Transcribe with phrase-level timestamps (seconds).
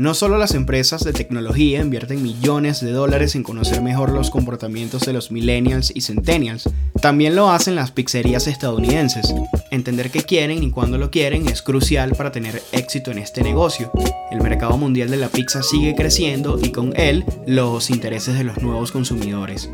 [0.00, 5.02] No solo las empresas de tecnología invierten millones de dólares en conocer mejor los comportamientos
[5.02, 6.70] de los millennials y centennials,
[7.02, 9.34] también lo hacen las pizzerías estadounidenses.
[9.70, 13.92] Entender qué quieren y cuándo lo quieren es crucial para tener éxito en este negocio.
[14.30, 18.62] El mercado mundial de la pizza sigue creciendo y con él los intereses de los
[18.62, 19.68] nuevos consumidores.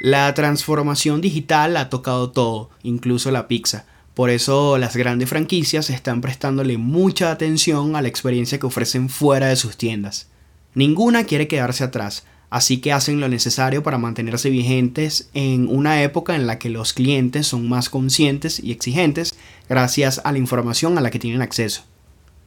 [0.00, 3.86] La transformación digital ha tocado todo, incluso la pizza.
[4.14, 9.46] Por eso las grandes franquicias están prestándole mucha atención a la experiencia que ofrecen fuera
[9.46, 10.28] de sus tiendas.
[10.74, 16.34] Ninguna quiere quedarse atrás, así que hacen lo necesario para mantenerse vigentes en una época
[16.34, 19.34] en la que los clientes son más conscientes y exigentes
[19.66, 21.84] gracias a la información a la que tienen acceso.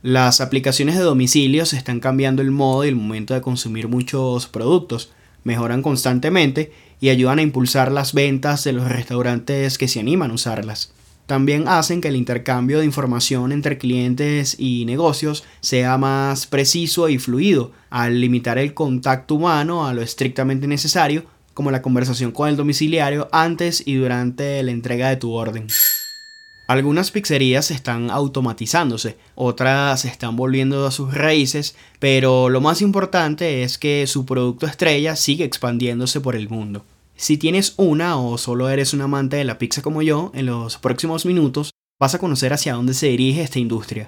[0.04, 5.10] Las aplicaciones de domicilios están cambiando el modo y el momento de consumir muchos productos,
[5.44, 6.72] mejoran constantemente
[7.02, 10.94] y ayudan a impulsar las ventas de los restaurantes que se animan a usarlas
[11.26, 17.18] también hacen que el intercambio de información entre clientes y negocios sea más preciso y
[17.18, 22.58] fluido, al limitar el contacto humano a lo estrictamente necesario, como la conversación con el
[22.58, 25.68] domiciliario antes y durante la entrega de tu orden.
[26.68, 33.78] Algunas pizzerías están automatizándose, otras están volviendo a sus raíces, pero lo más importante es
[33.78, 36.84] que su producto estrella sigue expandiéndose por el mundo.
[37.18, 40.78] Si tienes una o solo eres un amante de la pizza como yo, en los
[40.78, 44.06] próximos minutos vas a conocer hacia dónde se dirige esta industria.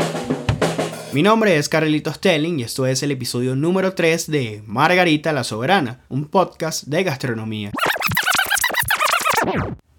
[1.13, 5.45] Mi nombre es Carlitos Stelling y esto es el episodio número 3 de Margarita la
[5.45, 7.71] Soberana, un podcast de gastronomía.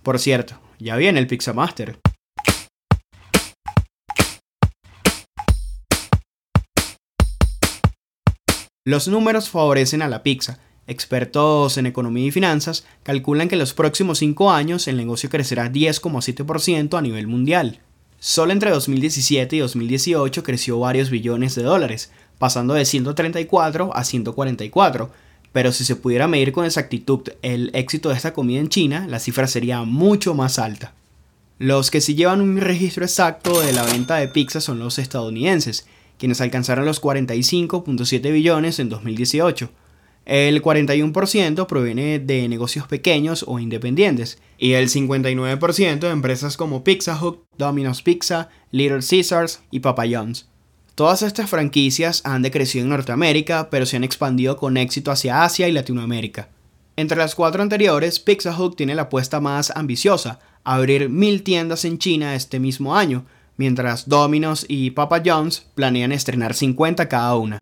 [0.03, 1.99] Por cierto, ya viene el Pizza Master.
[8.85, 13.75] Los números favorecen a la pizza, Expertos en economía y finanzas calculan que en los
[13.75, 17.81] próximos 5 años el negocio crecerá 10,7% a nivel mundial.
[18.19, 25.11] Solo entre 2017 y 2018 creció varios billones de dólares, pasando de 134 a 144,
[25.53, 29.19] pero si se pudiera medir con exactitud el éxito de esta comida en China, la
[29.19, 30.95] cifra sería mucho más alta.
[31.59, 35.87] Los que sí llevan un registro exacto de la venta de pizza son los estadounidenses,
[36.17, 39.69] quienes alcanzaron los 45.7 billones en 2018
[40.29, 47.19] el 41% proviene de negocios pequeños o independientes y el 59% de empresas como Pizza
[47.19, 50.47] Hut, Domino's Pizza, Little Caesars y Papa John's.
[50.95, 55.67] Todas estas franquicias han decrecido en Norteamérica, pero se han expandido con éxito hacia Asia
[55.67, 56.51] y Latinoamérica.
[56.97, 61.97] Entre las cuatro anteriores, Pizza Hut tiene la apuesta más ambiciosa, abrir mil tiendas en
[61.97, 63.25] China este mismo año,
[63.57, 67.59] mientras Domino's y Papa John's planean estrenar 50 cada una.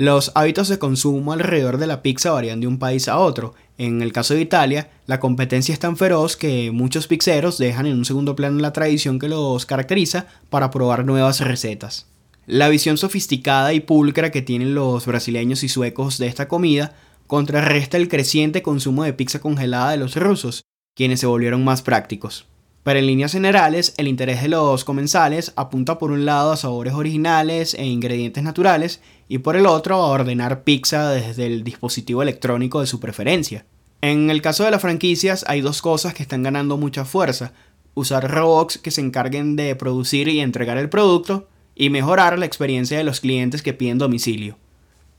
[0.00, 3.52] Los hábitos de consumo alrededor de la pizza varían de un país a otro.
[3.76, 7.98] En el caso de Italia, la competencia es tan feroz que muchos pizzeros dejan en
[7.98, 12.06] un segundo plano la tradición que los caracteriza para probar nuevas recetas.
[12.46, 16.94] La visión sofisticada y pulcra que tienen los brasileños y suecos de esta comida
[17.26, 20.62] contrarresta el creciente consumo de pizza congelada de los rusos,
[20.96, 22.46] quienes se volvieron más prácticos.
[22.82, 26.94] Pero en líneas generales, el interés de los comensales apunta por un lado a sabores
[26.94, 32.80] originales e ingredientes naturales y por el otro a ordenar pizza desde el dispositivo electrónico
[32.80, 33.66] de su preferencia.
[34.00, 37.52] En el caso de las franquicias hay dos cosas que están ganando mucha fuerza.
[37.92, 42.96] Usar robots que se encarguen de producir y entregar el producto y mejorar la experiencia
[42.96, 44.56] de los clientes que piden domicilio.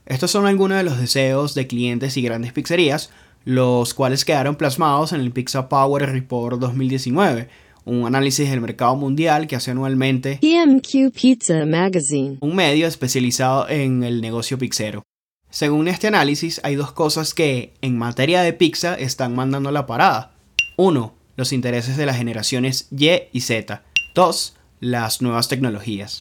[0.04, 3.10] Estos son algunos de los deseos de clientes y grandes pizzerías,
[3.44, 7.48] los cuales quedaron plasmados en el Pizza Power Report 2019,
[7.84, 14.04] un análisis del mercado mundial que hace anualmente PMQ Pizza Magazine, un medio especializado en
[14.04, 15.02] el negocio pixero.
[15.50, 20.32] Según este análisis, hay dos cosas que, en materia de pizza, están mandando la parada.
[20.78, 21.14] 1.
[21.36, 23.82] Los intereses de las generaciones Y y Z.
[24.14, 24.56] 2.
[24.80, 26.20] Las nuevas tecnologías.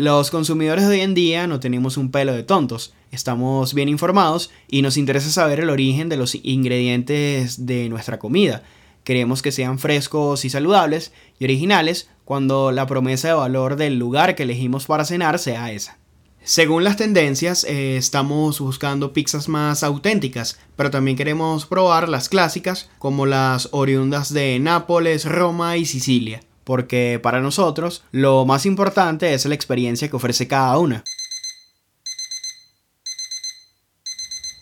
[0.00, 4.50] Los consumidores de hoy en día no tenemos un pelo de tontos, estamos bien informados
[4.66, 8.62] y nos interesa saber el origen de los ingredientes de nuestra comida.
[9.04, 14.36] Queremos que sean frescos y saludables y originales cuando la promesa de valor del lugar
[14.36, 15.98] que elegimos para cenar sea esa.
[16.42, 22.88] Según las tendencias, eh, estamos buscando pizzas más auténticas, pero también queremos probar las clásicas
[22.98, 29.44] como las oriundas de Nápoles, Roma y Sicilia porque para nosotros lo más importante es
[29.46, 31.04] la experiencia que ofrece cada una.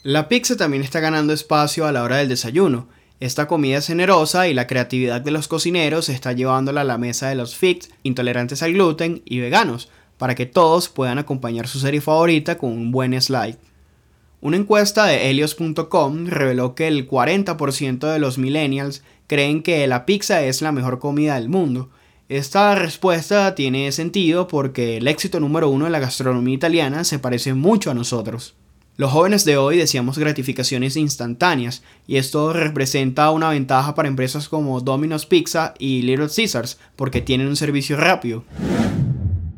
[0.04, 2.88] La pizza también está ganando espacio a la hora del desayuno.
[3.20, 7.28] Esta comida es generosa y la creatividad de los cocineros está llevándola a la mesa
[7.28, 12.00] de los fits, intolerantes al gluten y veganos, para que todos puedan acompañar su serie
[12.00, 13.58] favorita con un buen slide.
[14.40, 20.44] Una encuesta de Helios.com reveló que el 40% de los millennials creen que la pizza
[20.44, 21.90] es la mejor comida del mundo,
[22.28, 27.54] Esta respuesta tiene sentido porque el éxito número uno de la gastronomía italiana se parece
[27.54, 28.54] mucho a nosotros.
[28.98, 34.82] Los jóvenes de hoy deseamos gratificaciones instantáneas y esto representa una ventaja para empresas como
[34.82, 38.44] Domino's Pizza y Little Caesars porque tienen un servicio rápido.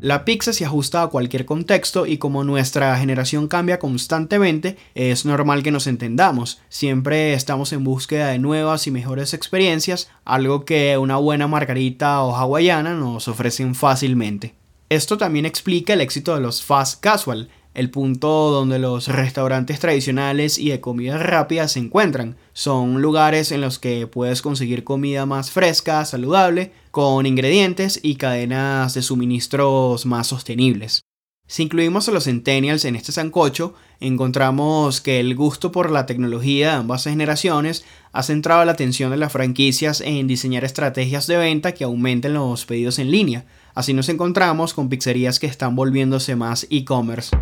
[0.02, 5.62] La pizza se ajusta a cualquier contexto y como nuestra generación cambia constantemente, es normal
[5.62, 6.62] que nos entendamos.
[6.70, 12.34] Siempre estamos en búsqueda de nuevas y mejores experiencias, algo que una buena margarita o
[12.34, 14.54] hawaiana nos ofrecen fácilmente.
[14.88, 20.58] Esto también explica el éxito de los fast casual, el punto donde los restaurantes tradicionales
[20.58, 22.36] y de comida rápida se encuentran.
[22.54, 28.94] Son lugares en los que puedes conseguir comida más fresca, saludable, con ingredientes y cadenas
[28.94, 31.02] de suministros más sostenibles.
[31.50, 36.68] Si incluimos a los centennials en este sancocho, encontramos que el gusto por la tecnología
[36.68, 41.72] de ambas generaciones ha centrado la atención de las franquicias en diseñar estrategias de venta
[41.72, 43.46] que aumenten los pedidos en línea.
[43.74, 47.36] Así nos encontramos con pizzerías que están volviéndose más e-commerce.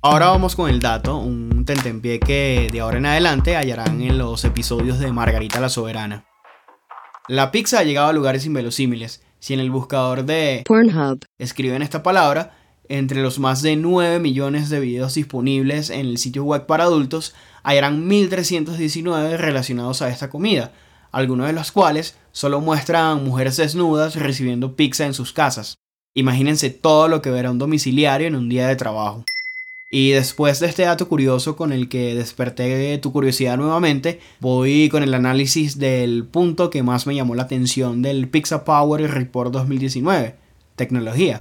[0.00, 4.42] Ahora vamos con el dato, un tentempié que de ahora en adelante hallarán en los
[4.46, 6.24] episodios de Margarita la Soberana.
[7.28, 9.22] La pizza ha llegado a lugares inverosímiles.
[9.38, 12.54] Si en el buscador de Pornhub escriben esta palabra,
[12.86, 17.34] entre los más de 9 millones de videos disponibles en el sitio web para adultos,
[17.62, 20.72] hallarán 1319 relacionados a esta comida,
[21.12, 25.78] algunos de los cuales solo muestran mujeres desnudas recibiendo pizza en sus casas.
[26.14, 29.24] Imagínense todo lo que verá un domiciliario en un día de trabajo.
[29.90, 35.02] Y después de este dato curioso con el que desperté tu curiosidad nuevamente, voy con
[35.02, 40.34] el análisis del punto que más me llamó la atención del Pizza Power Report 2019,
[40.74, 41.38] tecnología.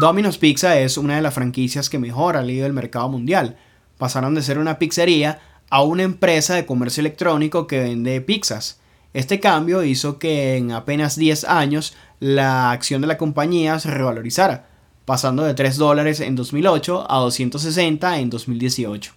[0.00, 3.56] Domino's Pizza es una de las franquicias que mejor ha leído el mercado mundial.
[3.98, 5.40] Pasaron de ser una pizzería
[5.70, 8.80] a una empresa de comercio electrónico que vende pizzas.
[9.14, 14.73] Este cambio hizo que en apenas 10 años la acción de la compañía se revalorizara
[15.04, 19.12] pasando de 3 dólares en 2008 a 260 en 2018.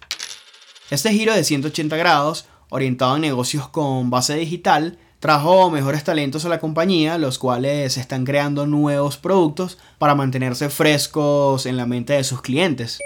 [0.90, 6.48] Este giro de 180 grados, orientado en negocios con base digital, trajo mejores talentos a
[6.48, 12.24] la compañía, los cuales están creando nuevos productos para mantenerse frescos en la mente de
[12.24, 12.98] sus clientes.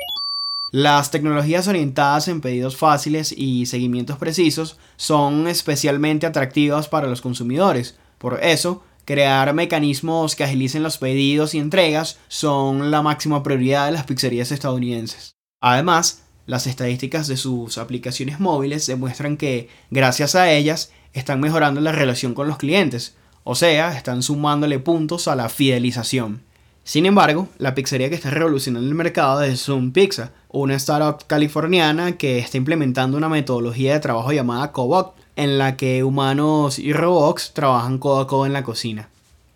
[0.71, 7.97] Las tecnologías orientadas en pedidos fáciles y seguimientos precisos son especialmente atractivas para los consumidores.
[8.17, 13.93] Por eso, Crear mecanismos que agilicen los pedidos y entregas son la máxima prioridad de
[13.93, 15.35] las pizzerías estadounidenses.
[15.61, 21.93] Además, las estadísticas de sus aplicaciones móviles demuestran que, gracias a ellas, están mejorando la
[21.93, 26.43] relación con los clientes, o sea, están sumándole puntos a la fidelización.
[26.85, 32.13] Sin embargo, la pizzería que está revolucionando el mercado es Zoom Pizza, una startup californiana
[32.13, 37.53] que está implementando una metodología de trabajo llamada Cobot, en la que humanos y robots
[37.55, 39.09] trabajan codo a codo en la cocina.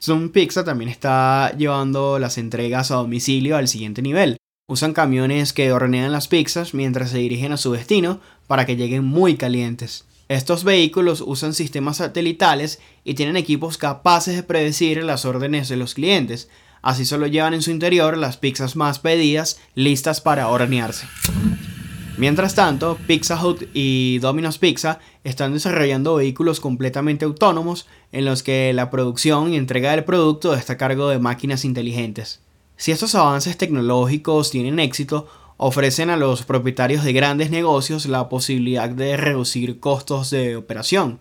[0.02, 4.36] Zoom Pizza también está llevando las entregas a domicilio al siguiente nivel.
[4.68, 9.04] Usan camiones que hornean las pizzas mientras se dirigen a su destino para que lleguen
[9.04, 10.04] muy calientes.
[10.28, 15.94] Estos vehículos usan sistemas satelitales y tienen equipos capaces de predecir las órdenes de los
[15.94, 16.48] clientes,
[16.82, 21.06] así solo llevan en su interior las pizzas más pedidas listas para hornearse.
[22.18, 28.72] Mientras tanto, Pizza Hut y Domino's Pizza están desarrollando vehículos completamente autónomos en los que
[28.72, 32.40] la producción y entrega del producto está a cargo de máquinas inteligentes.
[32.78, 38.88] Si estos avances tecnológicos tienen éxito, ofrecen a los propietarios de grandes negocios la posibilidad
[38.88, 41.20] de reducir costos de operación.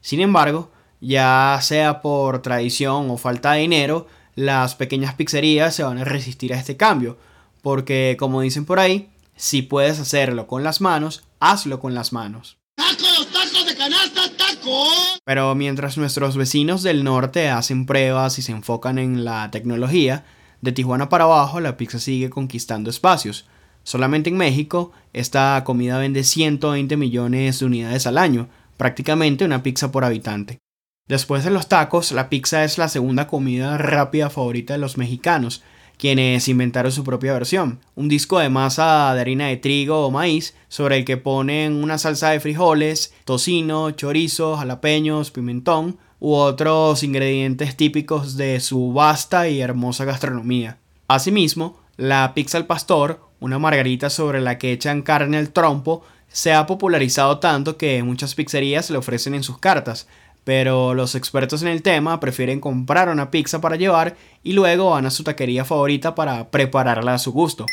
[0.00, 5.98] Sin embargo, ya sea por tradición o falta de dinero, las pequeñas pizzerías se van
[5.98, 7.18] a resistir a este cambio,
[7.60, 12.58] porque como dicen por ahí, si puedes hacerlo con las manos, hazlo con las manos.
[12.76, 15.20] ¡Tacos, tacos de canasta, tacos!
[15.24, 20.24] Pero mientras nuestros vecinos del norte hacen pruebas y se enfocan en la tecnología,
[20.60, 23.46] de Tijuana para abajo la pizza sigue conquistando espacios.
[23.84, 29.92] Solamente en México, esta comida vende 120 millones de unidades al año, prácticamente una pizza
[29.92, 30.58] por habitante.
[31.06, 35.62] Después de los tacos, la pizza es la segunda comida rápida favorita de los mexicanos,
[35.98, 37.80] quienes inventaron su propia versión.
[37.94, 41.98] Un disco de masa de harina de trigo o maíz sobre el que ponen una
[41.98, 49.60] salsa de frijoles, tocino, chorizo, jalapeños, pimentón u otros ingredientes típicos de su vasta y
[49.60, 50.78] hermosa gastronomía.
[51.08, 56.52] Asimismo, la pizza al pastor, una margarita sobre la que echan carne al trompo, se
[56.52, 60.06] ha popularizado tanto que muchas pizzerías le ofrecen en sus cartas,
[60.48, 65.04] pero los expertos en el tema prefieren comprar una pizza para llevar y luego van
[65.04, 67.66] a su taquería favorita para prepararla a su gusto.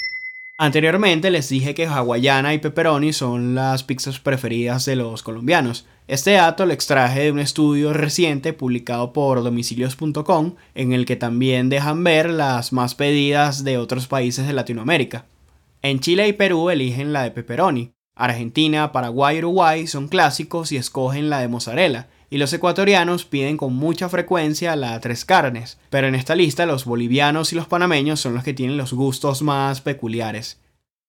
[0.57, 5.85] Anteriormente les dije que hawaiana y pepperoni son las pizzas preferidas de los colombianos.
[6.09, 11.69] Este dato lo extraje de un estudio reciente publicado por domicilios.com en el que también
[11.69, 15.23] dejan ver las más pedidas de otros países de Latinoamérica.
[15.81, 17.93] En Chile y Perú eligen la de pepperoni.
[18.15, 23.57] Argentina, Paraguay y Uruguay son clásicos y escogen la de mozzarella y los ecuatorianos piden
[23.57, 28.19] con mucha frecuencia la tres carnes, pero en esta lista los bolivianos y los panameños
[28.19, 30.59] son los que tienen los gustos más peculiares.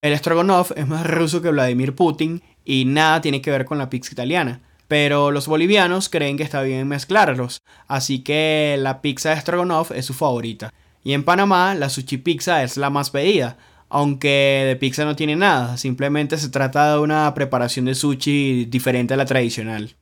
[0.03, 3.91] El Strogonoff es más ruso que Vladimir Putin y nada tiene que ver con la
[3.91, 9.41] pizza italiana, pero los bolivianos creen que está bien mezclarlos, así que la pizza de
[9.41, 10.73] Strogonoff es su favorita.
[11.03, 13.57] Y en Panamá la sushi pizza es la más pedida,
[13.89, 19.15] aunque de pizza no tiene nada, simplemente se trata de una preparación de sushi diferente
[19.15, 19.97] a la tradicional.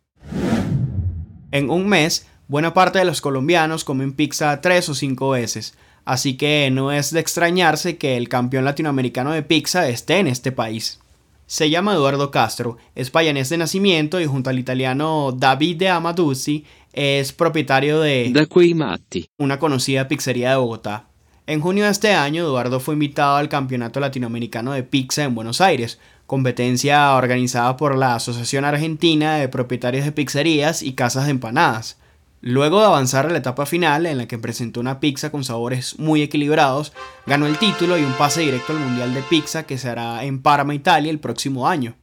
[1.54, 6.36] En un mes, buena parte de los colombianos comen pizza tres o cinco veces, así
[6.36, 10.98] que no es de extrañarse que el campeón latinoamericano de pizza esté en este país.
[11.46, 16.64] Se llama Eduardo Castro, es payanés de nacimiento y junto al italiano David de Amaduzzi
[16.92, 19.28] es propietario de Da quei matti.
[19.38, 21.06] una conocida pizzería de Bogotá.
[21.46, 25.60] En junio de este año, Eduardo fue invitado al Campeonato Latinoamericano de Pizza en Buenos
[25.60, 31.98] Aires, competencia organizada por la Asociación Argentina de Propietarios de Pizzerías y Casas de Empanadas.
[32.40, 35.98] Luego de avanzar a la etapa final, en la que presentó una pizza con sabores
[35.98, 36.94] muy equilibrados,
[37.26, 40.40] ganó el título y un pase directo al Mundial de Pizza que se hará en
[40.40, 41.94] Parma, Italia, el próximo año.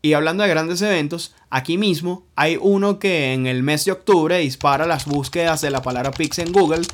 [0.00, 4.38] Y hablando de grandes eventos, aquí mismo hay uno que en el mes de octubre
[4.38, 6.86] dispara las búsquedas de la palabra pizza en Google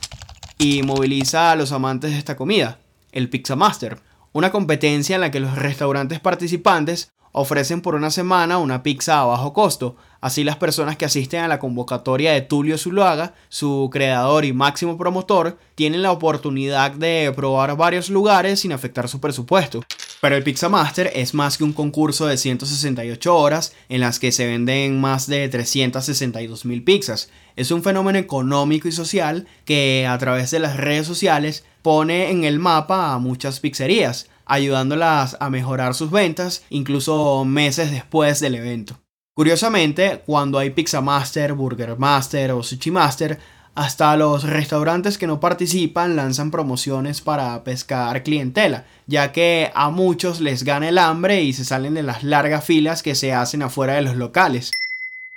[0.58, 2.78] y moviliza a los amantes de esta comida,
[3.12, 3.98] el Pizza Master,
[4.32, 9.26] una competencia en la que los restaurantes participantes ofrecen por una semana una pizza a
[9.26, 9.96] bajo costo.
[10.22, 14.96] Así las personas que asisten a la convocatoria de Tulio Zuluaga, su creador y máximo
[14.96, 19.82] promotor, tienen la oportunidad de probar varios lugares sin afectar su presupuesto.
[20.20, 24.32] Pero el Pizza Master es más que un concurso de 168 horas en las que
[24.32, 27.30] se venden más de 362 mil pizzas.
[27.54, 32.44] Es un fenómeno económico y social que a través de las redes sociales pone en
[32.44, 38.98] el mapa a muchas pizzerías, ayudándolas a mejorar sus ventas incluso meses después del evento.
[39.34, 43.38] Curiosamente, cuando hay Pizza Master, Burger Master o Sushi Master,
[43.76, 50.40] hasta los restaurantes que no participan lanzan promociones para pescar clientela, ya que a muchos
[50.40, 53.92] les gana el hambre y se salen de las largas filas que se hacen afuera
[53.92, 54.70] de los locales.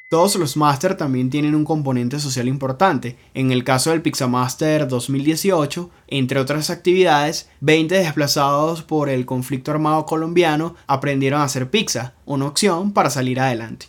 [0.09, 3.17] Todos los Master también tienen un componente social importante.
[3.33, 10.05] En el caso del Pixamaster 2018, entre otras actividades, 20 desplazados por el conflicto armado
[10.05, 13.87] colombiano aprendieron a hacer pizza, una opción para salir adelante.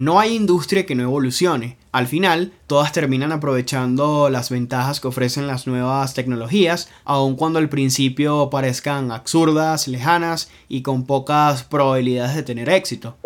[0.00, 1.76] No hay industria que no evolucione.
[1.92, 7.68] Al final, todas terminan aprovechando las ventajas que ofrecen las nuevas tecnologías, aun cuando al
[7.68, 13.18] principio parezcan absurdas, lejanas y con pocas probabilidades de tener éxito.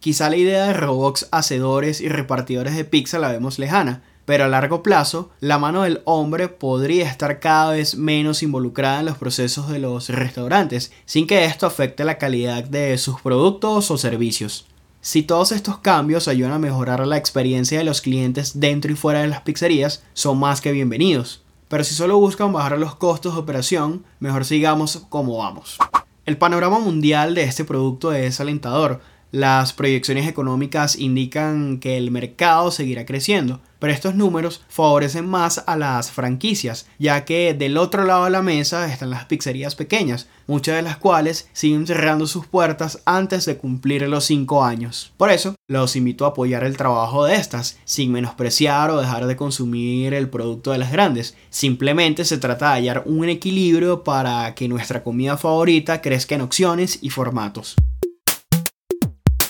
[0.00, 4.48] Quizá la idea de robots hacedores y repartidores de pizza la vemos lejana, pero a
[4.48, 9.68] largo plazo, la mano del hombre podría estar cada vez menos involucrada en los procesos
[9.68, 14.66] de los restaurantes, sin que esto afecte la calidad de sus productos o servicios.
[15.00, 19.20] Si todos estos cambios ayudan a mejorar la experiencia de los clientes dentro y fuera
[19.20, 21.44] de las pizzerías, son más que bienvenidos.
[21.68, 25.78] Pero si solo buscan bajar los costos de operación, mejor sigamos como vamos.
[26.26, 29.00] El panorama mundial de este producto es alentador,
[29.30, 35.76] las proyecciones económicas indican que el mercado seguirá creciendo, pero estos números favorecen más a
[35.76, 40.76] las franquicias, ya que del otro lado de la mesa están las pizzerías pequeñas, muchas
[40.76, 45.12] de las cuales siguen cerrando sus puertas antes de cumplir los 5 años.
[45.16, 49.36] Por eso, los invito a apoyar el trabajo de estas, sin menospreciar o dejar de
[49.36, 51.36] consumir el producto de las grandes.
[51.50, 56.98] Simplemente se trata de hallar un equilibrio para que nuestra comida favorita crezca en opciones
[57.02, 57.76] y formatos.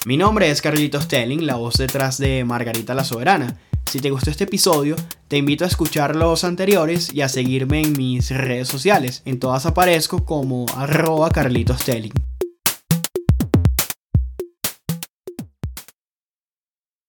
[0.04, 3.58] Mi nombre es Carlitos Telling, la voz detrás de Margarita la Soberana.
[3.88, 4.96] Si te gustó este episodio,
[5.28, 9.22] te invito a escuchar los anteriores y a seguirme en mis redes sociales.
[9.24, 12.27] En todas aparezco como arroba Carlitos Telling.